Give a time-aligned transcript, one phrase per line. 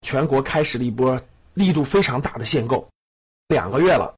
[0.00, 1.22] 全国开始了一波
[1.54, 2.88] 力度非常大的限购，
[3.48, 4.16] 两个月了，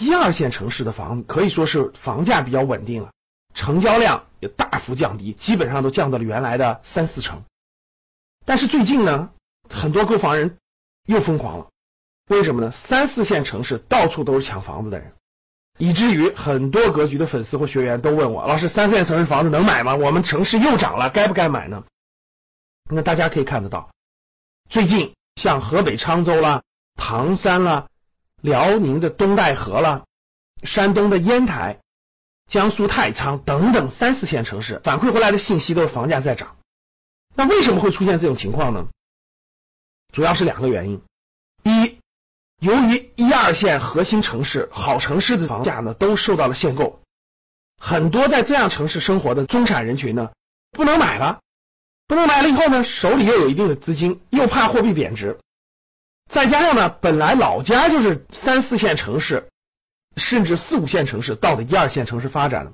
[0.00, 3.12] 一二线城市的房可以说是房价比较稳定了，
[3.54, 7.44] 成交量也大幅降低，基本上都降到了原来的三四成。
[8.44, 9.30] 但是最近呢，
[9.68, 10.58] 很多购房人
[11.06, 11.68] 又疯狂了，
[12.28, 12.72] 为什么呢？
[12.72, 15.12] 三四线城市到处都是抢房子的人，
[15.78, 19.94] 以至于很多格局的粉丝或学员都问我：老师，三四线城市房子能买吗？
[19.94, 21.84] 我们城市又涨了，该不该买呢？
[22.90, 23.90] 那大家可以看得到，
[24.70, 26.62] 最近像河北沧州啦、
[26.94, 27.88] 唐山啦、
[28.40, 30.04] 辽宁的东戴河啦、
[30.62, 31.80] 山东的烟台、
[32.46, 36.56] 江苏太仓等等三四线城市反馈回来的信息都是房价在涨。
[37.34, 38.86] 那为什么会出现这种情况呢？
[40.12, 41.02] 主要是两个原因。
[41.64, 41.98] 第一，
[42.60, 47.00] 由于一二线核心城市、好城市的房价呢都受到了限购，
[47.76, 50.30] 很多在这样城市生活的中产人群呢
[50.70, 51.40] 不能买了。
[52.10, 55.38] 不能买了以后呢，手里又有一定的资金，又怕货币贬值，
[56.28, 59.48] 再加上呢，本来老家就是三四线城市，
[60.16, 62.72] 甚至四五线城市到的一二线城市发展了，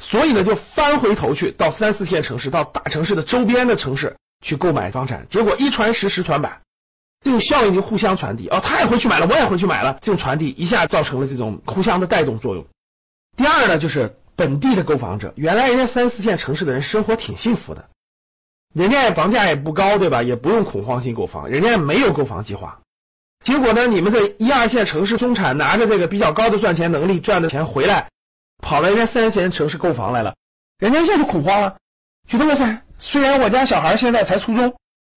[0.00, 6.62] 所以呢，就翻回头去到三四线城市、到大城市的周边的城市去购买房产，结果一传十，十传百，
[7.22, 8.48] 这种效应就互相传递。
[8.48, 12.64] 哦，他也回去买了，我也回去买了，这种传递一下造成了这种互相的带动作用。
[13.36, 17.90] 第二呢，就是本地的购房者，原来人家三四线城市的人生活挺幸福的。
[18.72, 20.22] 人家也房价也不高，对吧？
[20.22, 22.80] 也不用恐慌性购房，人家没有购房计划。
[23.44, 28.08] 结果呢，你们这一二线城市中产拿着这个比较高的赚钱能力赚的钱回来，
[28.62, 30.36] 跑了人家三线城市购房来了，
[30.78, 31.76] 人家一下就恐慌了，
[32.28, 34.76] 觉得哇塞，虽然我家小孩现在才初中，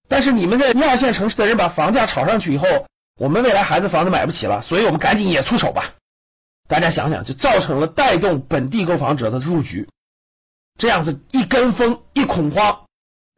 [0.09, 2.67] 但是你们这一二线城市的人把房价炒上去以后，
[3.17, 5.93] 我们未来孩子房子买不起了，所以我们赶紧也出手吧。
[6.67, 9.87] 大家想想，就造成了带动本地购房者的入局，
[10.79, 12.84] 这样子一跟风一恐慌。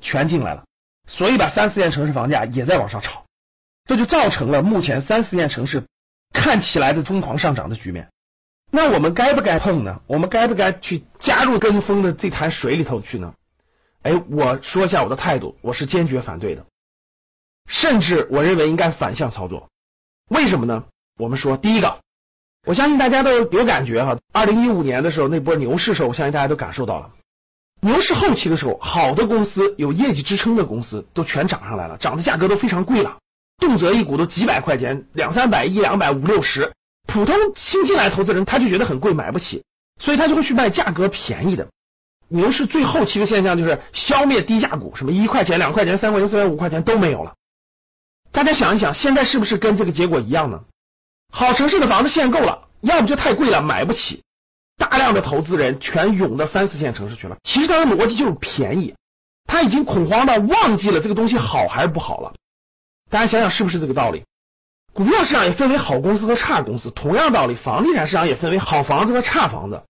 [0.01, 0.65] 全进来了，
[1.07, 3.25] 所以把三四线城市房价也在往上炒，
[3.85, 5.83] 这就造成了目前三四线城市
[6.33, 8.09] 看起来的疯狂上涨的局面。
[8.69, 10.01] 那我们该不该碰呢？
[10.07, 13.33] 我们该不该去加入跟风的这潭水里头去呢？
[14.01, 16.65] 哎，我说一下我的态度，我是坚决反对的，
[17.65, 19.69] 甚至我认为应该反向操作。
[20.29, 20.83] 为什么呢？
[21.17, 22.01] 我们说，第一个，
[22.65, 27.11] 我相信大家都有感觉哈，二零一五年的时候那波牛市时候，我相信大家都感受到了。
[27.79, 33.19] 牛市后期的时候，好的公司有业绩支撑的公司都全涨上来了，涨的价格都非常贵了，
[33.57, 36.73] 动辄一股都几百块钱，两三百、一两百、五六十。
[37.05, 39.63] 普通新进来投资人他就觉得很贵，买不起，
[39.99, 41.67] 所以他就会去卖价格便宜的。
[42.27, 47.35] 牛市最后期的现象就是消灭低价股，什么一块钱、两块钱、三块钱、四块五块钱都没有了。
[48.33, 50.65] 大家想一想，现在是不是跟这个结果一样呢？
[51.31, 54.23] 好城市的房子限购了，要么就太贵了，买不起。
[54.77, 58.95] 大量的投资人全涌到三四线城市去了，其实它的逻辑就是便宜，
[59.45, 62.33] 他已经恐慌到忘记了这个东西好还是不好了。
[63.09, 64.23] 大家想想是不是这个道理？
[64.93, 69.83] 股票市场也分为好公司和差公司，同样道理，房地产市场也分为好房子和差房子。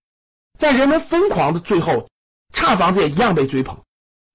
[0.58, 2.08] 在人们疯狂的最后，
[2.52, 3.78] 差房子也一样被追捧。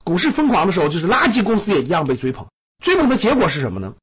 [0.03, 2.47] 股市疯狂的时候，就是垃圾公司也一样被追捧。
[2.81, 3.94] 追捧的结果是什么呢？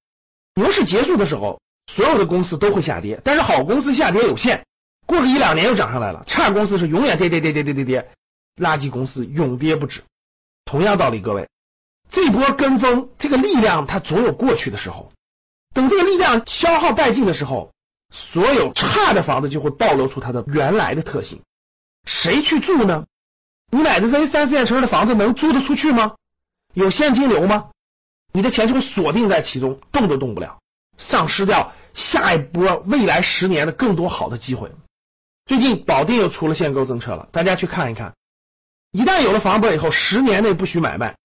[0.55, 4.65] 牛市结束的时候，所有的公司都会下跌，但是好公司下跌有限。
[5.11, 8.11] 过个一两年又涨上来了，差公司是永远跌跌跌跌跌跌跌，
[8.57, 10.03] 垃圾公司永跌不止。
[10.65, 11.49] 同样道理，各位，
[12.11, 15.11] 这波跟风这个力量它总有过去的时候，
[15.75, 17.73] 等这个力量消耗殆尽的时候，
[18.13, 21.41] 所有差的房子就会暴露出它的原来的特性。
[22.07, 23.07] 谁去住呢？
[23.73, 26.15] 你买的这些三四线城市的房子能租得出去吗？
[26.73, 27.71] 有现金流吗？
[28.33, 30.61] 你的钱就会锁定在其中，动都动不了，
[30.97, 34.71] 丧失掉下一波未来十年的更多好的机会。
[35.51, 38.15] 最近保定又出了限购政策了，大家去看一看。
[38.93, 41.17] 一旦有了房本以后，十年内不许买卖，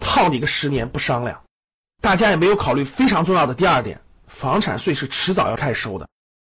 [0.00, 1.42] 套你个十年不商量。
[2.00, 6.08] 大家也没有考虑非常重要的第二点，房产税是迟早要开始收的。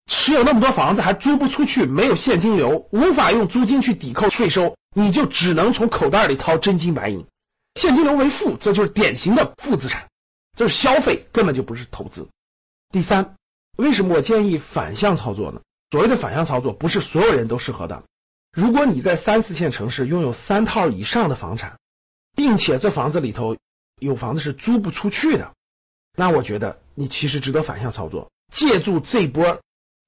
[0.07, 7.25] 持有那么多房子还租不出去，没有现金流，无法用租金去抵扣税收，你就只能从口袋里掏真金白银。
[7.77, 10.09] 现金流为负，这就是典型的负资产，
[10.57, 12.29] 这是消费，根本就不是投资。
[12.91, 13.37] 第三，
[13.77, 15.61] 为什么我建议反向操作呢？
[15.91, 18.03] 所谓的反向操作不是所有人都适合的。
[18.53, 21.79] 如果你在三四线城市拥有三套以上的房产，
[22.35, 23.57] 并且这房子里头
[24.01, 25.53] 有房子是租不出去的，
[26.17, 29.61] 那我觉得你其实值得反向操作，借助这波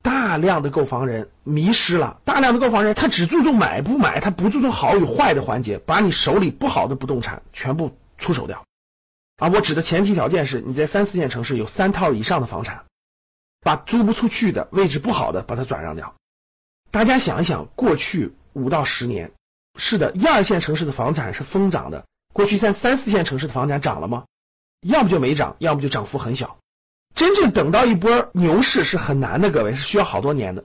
[0.03, 8.65] 大量的购房人迷失了，大量的购房人他只注重买不买，他不注重好与坏的环节，把你手里不好的不动产全部出手掉。
[9.37, 12.87] 啊，我指的前提条件是你在三四线城市有三套以上的房产，
[13.61, 16.15] 把租不出去的位置不好的把它转让掉。
[16.91, 19.33] 大家想一想，过去五到十年，
[19.79, 22.07] 是的，一二线城市的房产是疯涨的。
[22.33, 24.25] 过去在三四线城市的房产涨了吗？
[24.81, 26.59] 要么就没涨，要么就涨幅很小。
[27.15, 30.65] 真正等到一波牛市是很难的，各位是需要好多年的。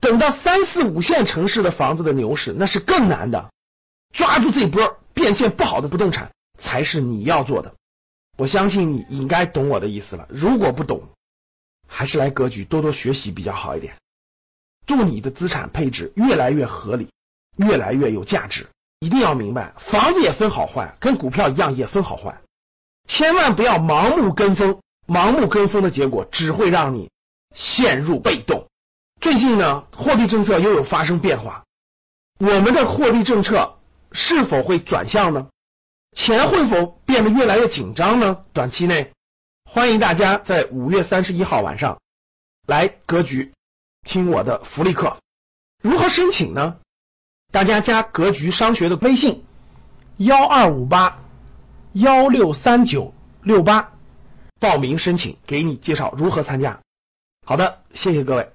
[0.00, 3.50] 等到三四五线城市的房子的牛市，那是更难的。
[4.12, 7.74] 抓住这波变现不好的不动产，才是你要做的。
[8.36, 10.26] 我相信你应该懂我的意思了。
[10.30, 11.08] 如果不懂，
[11.86, 13.96] 还是来格局多多学习比较好一点。
[14.86, 17.08] 祝你的资产配置越来越合理，
[17.56, 18.68] 越来越有价值。
[19.00, 22.40] 一定要明白，房子也分好坏，跟股票一样也分好坏。
[23.06, 27.10] 千万不要盲目跟风，盲目跟风的结果只会让你
[27.54, 28.66] 陷入被动。
[29.20, 31.64] 最近呢，货币政策又有发生变化，
[32.38, 33.78] 我们的货币政策
[34.12, 35.48] 是否会转向呢？
[36.12, 38.44] 钱会否变得越来越紧张呢？
[38.52, 39.13] 短期内，
[39.70, 41.98] 欢迎大家在五月三十一号晚上
[42.66, 43.52] 来格局
[44.04, 45.16] 听我的福利课。
[45.82, 46.76] 如何申请呢？
[47.50, 49.44] 大家加格局商学的微信
[50.16, 51.18] 幺二五八
[51.92, 53.12] 幺六三九
[53.42, 53.92] 六八
[54.60, 56.80] 报名申请，给你介绍如何参加。
[57.44, 58.50] 好的，谢谢各位。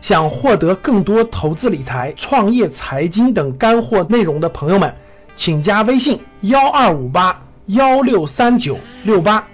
[0.00, 4.96] 想获得更多投资理财、创业、财经等干货内容的朋友们。
[5.36, 9.48] 请加微信幺二五八幺六三九六八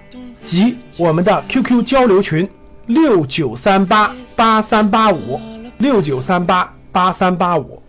[0.47, 2.49] 及我们的 QQ 交流群
[2.85, 5.37] 六九三八八三八五
[5.77, 7.83] 六九三八八三八五。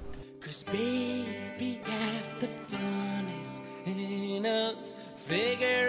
[5.28, 5.87] Figure